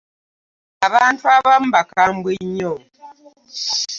[0.87, 2.73] Abantu abamu bakambwe nnyo.